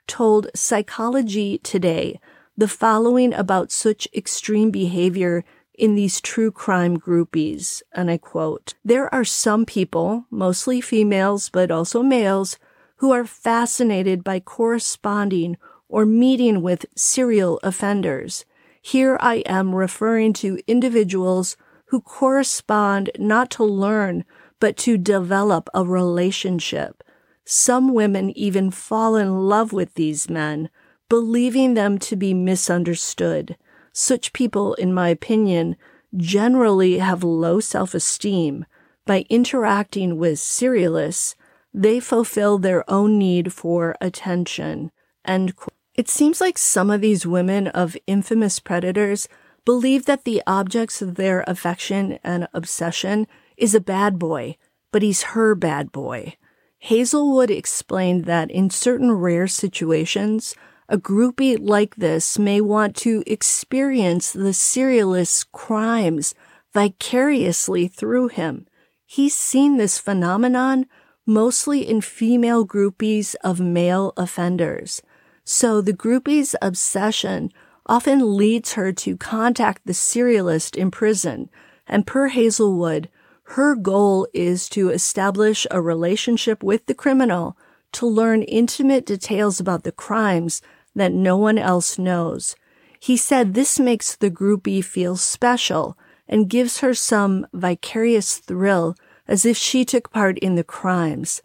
told 0.09 0.47
Psychology 0.55 1.59
Today 1.59 2.19
the 2.57 2.67
following 2.67 3.33
about 3.33 3.71
such 3.71 4.07
extreme 4.13 4.71
behavior 4.71 5.45
in 5.75 5.95
these 5.95 6.19
true 6.19 6.51
crime 6.51 6.97
groupies, 6.97 7.81
and 7.93 8.11
I 8.11 8.17
quote, 8.17 8.73
There 8.83 9.13
are 9.13 9.23
some 9.23 9.65
people, 9.65 10.25
mostly 10.29 10.81
females, 10.81 11.49
but 11.49 11.71
also 11.71 12.03
males, 12.03 12.57
who 12.97 13.11
are 13.11 13.23
fascinated 13.23 14.23
by 14.23 14.41
corresponding 14.41 15.55
or 15.87 16.05
meeting 16.05 16.61
with 16.61 16.85
serial 16.97 17.59
offenders. 17.63 18.43
Here 18.81 19.17
I 19.21 19.35
am 19.45 19.73
referring 19.75 20.33
to 20.33 20.59
individuals 20.67 21.55
who 21.85 22.01
correspond 22.01 23.11
not 23.17 23.51
to 23.51 23.63
learn, 23.63 24.25
but 24.59 24.75
to 24.77 24.97
develop 24.97 25.69
a 25.73 25.85
relationship. 25.85 27.03
Some 27.51 27.95
women 27.95 28.29
even 28.37 28.69
fall 28.69 29.15
in 29.15 29.49
love 29.49 29.73
with 29.73 29.95
these 29.95 30.29
men, 30.29 30.69
believing 31.09 31.73
them 31.73 31.97
to 31.97 32.15
be 32.15 32.31
misunderstood. 32.31 33.57
Such 33.91 34.33
people, 34.33 34.75
in 34.75 34.93
my 34.93 35.09
opinion, 35.09 35.75
generally 36.15 36.99
have 36.99 37.23
low 37.23 37.59
self-esteem. 37.59 38.67
By 39.07 39.25
interacting 39.31 40.19
with 40.19 40.37
serialists, 40.37 41.33
they 41.73 41.99
fulfill 41.99 42.59
their 42.59 42.87
own 42.87 43.17
need 43.17 43.51
for 43.51 43.95
attention. 43.99 44.91
It 45.25 46.07
seems 46.07 46.39
like 46.39 46.59
some 46.59 46.91
of 46.91 47.01
these 47.01 47.25
women 47.25 47.65
of 47.69 47.97
infamous 48.05 48.59
predators 48.59 49.27
believe 49.65 50.05
that 50.05 50.23
the 50.23 50.43
objects 50.45 51.01
of 51.01 51.15
their 51.15 51.43
affection 51.47 52.19
and 52.23 52.47
obsession 52.53 53.25
is 53.57 53.73
a 53.73 53.81
bad 53.81 54.19
boy, 54.19 54.55
but 54.91 55.01
he's 55.01 55.33
her 55.33 55.55
bad 55.55 55.91
boy. 55.91 56.35
Hazelwood 56.79 57.51
explained 57.51 58.25
that 58.25 58.49
in 58.49 58.69
certain 58.69 59.11
rare 59.11 59.47
situations, 59.47 60.55
a 60.87 60.97
groupie 60.97 61.57
like 61.59 61.97
this 61.97 62.39
may 62.39 62.61
want 62.61 62.95
to 62.97 63.23
experience 63.27 64.31
the 64.31 64.53
serialist's 64.53 65.43
crimes 65.43 66.33
vicariously 66.73 67.87
through 67.87 68.29
him. 68.29 68.65
He's 69.05 69.35
seen 69.35 69.77
this 69.77 69.99
phenomenon 69.99 70.85
mostly 71.25 71.87
in 71.87 72.01
female 72.01 72.65
groupies 72.65 73.35
of 73.43 73.59
male 73.59 74.13
offenders. 74.17 75.01
So 75.43 75.81
the 75.81 75.93
groupie's 75.93 76.55
obsession 76.61 77.51
often 77.85 78.37
leads 78.37 78.73
her 78.73 78.91
to 78.93 79.17
contact 79.17 79.81
the 79.85 79.93
serialist 79.93 80.75
in 80.75 80.91
prison. 80.91 81.49
And 81.87 82.07
per 82.07 82.27
Hazelwood, 82.29 83.09
her 83.53 83.75
goal 83.75 84.27
is 84.31 84.69
to 84.69 84.89
establish 84.89 85.65
a 85.71 85.81
relationship 85.81 86.61
with 86.61 86.85
the 86.85 86.93
criminal 86.93 87.57
to 87.91 88.05
learn 88.05 88.43
intimate 88.43 89.07
details 89.07 89.59
about 89.59 89.83
the 89.83 89.91
crimes 89.91 90.61
that 90.93 91.11
no 91.11 91.35
one 91.35 91.57
else 91.57 91.97
knows. 91.97 92.55
He 92.99 93.17
said 93.17 93.53
this 93.53 93.79
makes 93.79 94.15
the 94.15 94.29
groupie 94.29 94.83
feel 94.83 95.17
special 95.17 95.97
and 96.27 96.49
gives 96.49 96.81
her 96.81 96.93
some 96.93 97.47
vicarious 97.51 98.37
thrill 98.37 98.95
as 99.27 99.45
if 99.45 99.57
she 99.57 99.83
took 99.83 100.11
part 100.11 100.37
in 100.37 100.53
the 100.53 100.63
crimes. 100.63 101.41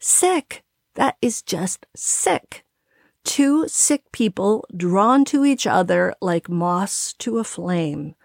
Sick! 0.00 0.64
That 0.94 1.16
is 1.22 1.40
just 1.40 1.86
sick. 1.94 2.64
Two 3.22 3.68
sick 3.68 4.10
people 4.10 4.66
drawn 4.76 5.24
to 5.26 5.44
each 5.44 5.68
other 5.68 6.14
like 6.20 6.48
moss 6.48 7.12
to 7.18 7.38
a 7.38 7.44
flame. 7.44 8.16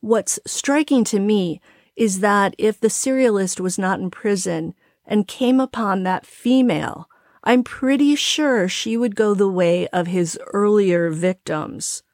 What's 0.00 0.38
striking 0.46 1.04
to 1.04 1.18
me 1.18 1.60
is 1.98 2.20
that 2.20 2.54
if 2.58 2.78
the 2.78 2.88
serialist 2.88 3.58
was 3.58 3.76
not 3.76 3.98
in 3.98 4.08
prison 4.08 4.72
and 5.04 5.26
came 5.26 5.58
upon 5.58 6.04
that 6.04 6.24
female, 6.24 7.10
I'm 7.42 7.64
pretty 7.64 8.14
sure 8.14 8.68
she 8.68 8.96
would 8.96 9.16
go 9.16 9.34
the 9.34 9.48
way 9.48 9.88
of 9.88 10.06
his 10.06 10.38
earlier 10.54 11.10
victims. 11.10 12.04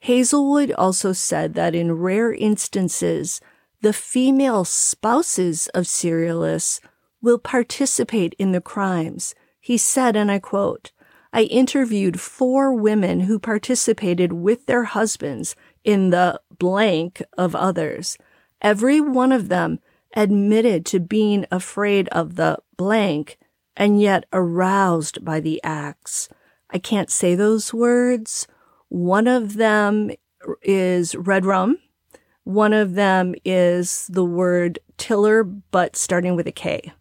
Hazelwood 0.00 0.72
also 0.72 1.12
said 1.12 1.54
that 1.54 1.76
in 1.76 1.92
rare 1.92 2.32
instances, 2.32 3.40
the 3.80 3.92
female 3.92 4.64
spouses 4.64 5.68
of 5.68 5.84
serialists 5.84 6.80
will 7.22 7.38
participate 7.38 8.34
in 8.40 8.50
the 8.50 8.60
crimes. 8.60 9.36
He 9.60 9.78
said, 9.78 10.16
and 10.16 10.32
I 10.32 10.40
quote, 10.40 10.90
I 11.32 11.42
interviewed 11.42 12.18
four 12.20 12.74
women 12.74 13.20
who 13.20 13.38
participated 13.38 14.32
with 14.32 14.66
their 14.66 14.84
husbands 14.84 15.54
in 15.84 16.10
the 16.10 16.40
blank 16.58 17.22
of 17.36 17.54
others. 17.54 18.18
Every 18.60 19.00
one 19.00 19.32
of 19.32 19.48
them 19.48 19.80
admitted 20.14 20.84
to 20.86 21.00
being 21.00 21.46
afraid 21.50 22.08
of 22.08 22.34
the 22.36 22.58
blank 22.76 23.38
and 23.76 24.00
yet 24.00 24.24
aroused 24.32 25.24
by 25.24 25.40
the 25.40 25.62
acts. 25.62 26.28
I 26.70 26.78
can't 26.78 27.10
say 27.10 27.34
those 27.34 27.72
words. 27.72 28.46
One 28.88 29.26
of 29.26 29.54
them 29.54 30.10
is 30.62 31.14
red 31.14 31.44
rum. 31.44 31.78
One 32.44 32.72
of 32.72 32.94
them 32.94 33.34
is 33.44 34.06
the 34.08 34.24
word 34.24 34.78
tiller, 34.96 35.44
but 35.44 35.96
starting 35.96 36.34
with 36.34 36.46
a 36.46 36.52
K. 36.52 36.92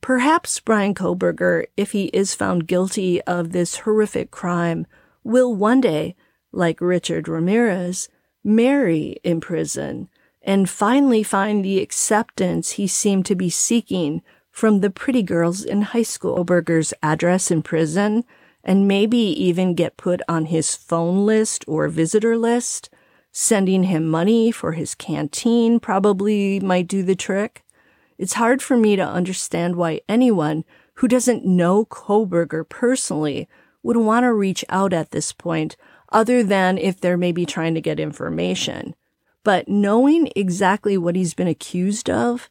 Perhaps 0.00 0.60
Bryan 0.60 0.94
Kohberger, 0.94 1.66
if 1.76 1.92
he 1.92 2.06
is 2.06 2.34
found 2.34 2.66
guilty 2.66 3.22
of 3.22 3.52
this 3.52 3.78
horrific 3.78 4.30
crime, 4.30 4.86
will 5.22 5.54
one 5.54 5.80
day, 5.80 6.16
like 6.52 6.80
Richard 6.80 7.28
Ramirez, 7.28 8.08
marry 8.42 9.18
in 9.22 9.40
prison 9.40 10.08
and 10.42 10.68
finally 10.68 11.22
find 11.22 11.64
the 11.64 11.80
acceptance 11.80 12.72
he 12.72 12.86
seemed 12.86 13.26
to 13.26 13.34
be 13.34 13.50
seeking 13.50 14.22
from 14.50 14.80
the 14.80 14.90
pretty 14.90 15.22
girls 15.22 15.64
in 15.64 15.82
high 15.82 16.02
school. 16.02 16.36
Kohberger's 16.36 16.94
address 17.02 17.50
in 17.50 17.62
prison 17.62 18.24
and 18.64 18.88
maybe 18.88 19.18
even 19.18 19.74
get 19.74 19.96
put 19.96 20.20
on 20.28 20.46
his 20.46 20.74
phone 20.74 21.24
list 21.24 21.64
or 21.66 21.88
visitor 21.88 22.36
list 22.36 22.90
Sending 23.32 23.84
him 23.84 24.08
money 24.08 24.50
for 24.50 24.72
his 24.72 24.94
canteen 24.94 25.78
probably 25.78 26.58
might 26.58 26.88
do 26.88 27.02
the 27.02 27.14
trick. 27.14 27.64
It's 28.18 28.34
hard 28.34 28.60
for 28.60 28.76
me 28.76 28.96
to 28.96 29.06
understand 29.06 29.76
why 29.76 30.00
anyone 30.08 30.64
who 30.94 31.06
doesn't 31.06 31.46
know 31.46 31.84
Kohberger 31.84 32.68
personally 32.68 33.48
would 33.82 33.96
want 33.96 34.24
to 34.24 34.32
reach 34.32 34.64
out 34.68 34.92
at 34.92 35.12
this 35.12 35.32
point, 35.32 35.76
other 36.10 36.42
than 36.42 36.76
if 36.76 37.00
they're 37.00 37.16
maybe 37.16 37.46
trying 37.46 37.74
to 37.74 37.80
get 37.80 38.00
information. 38.00 38.94
But 39.42 39.68
knowing 39.68 40.30
exactly 40.36 40.98
what 40.98 41.16
he's 41.16 41.34
been 41.34 41.48
accused 41.48 42.10
of, 42.10 42.50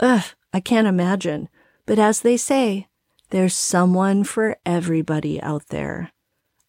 ugh, 0.00 0.24
I 0.52 0.60
can't 0.60 0.86
imagine. 0.86 1.48
But 1.84 1.98
as 1.98 2.20
they 2.20 2.36
say, 2.36 2.88
There's 3.30 3.56
someone 3.56 4.22
for 4.22 4.56
everybody 4.64 5.42
out 5.42 5.66
there. 5.68 6.12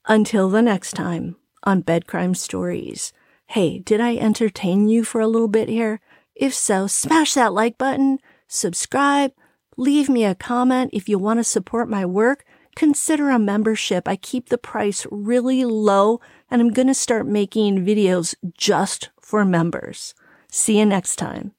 Until 0.08 0.50
the 0.50 0.62
next 0.62 0.94
time 0.94 1.36
on 1.64 1.82
Bed 1.82 2.08
Crime 2.08 2.34
Stories. 2.34 3.14
Hey, 3.48 3.80
did 3.80 4.02
I 4.02 4.16
entertain 4.16 4.88
you 4.88 5.04
for 5.04 5.22
a 5.22 5.28
little 5.28 5.48
bit 5.48 5.70
here? 5.70 6.00
If 6.36 6.54
so, 6.54 6.88
smash 6.88 7.36
that 7.36 7.54
like 7.54 7.78
button, 7.78 8.20
subscribe, 8.48 9.34
leave 9.76 10.10
me 10.10 10.26
a 10.26 10.36
comment 10.36 10.92
if 10.94 11.08
you 11.08 11.20
want 11.20 11.40
to 11.40 11.44
support 11.44 11.90
my 11.90 12.06
work. 12.06 12.44
Consider 12.76 13.30
a 13.30 13.40
membership. 13.40 14.08
I 14.08 14.16
keep 14.16 14.50
the 14.50 14.58
price 14.58 15.06
really 15.12 15.66
low 15.66 16.20
and 16.50 16.62
I'm 16.62 16.74
going 16.74 16.88
to 16.88 16.94
start 16.94 17.28
making 17.28 17.86
videos 17.86 18.36
just 18.58 19.10
for 19.28 19.44
members. 19.44 20.16
See 20.50 20.80
you 20.80 20.86
next 20.86 21.18
time. 21.18 21.52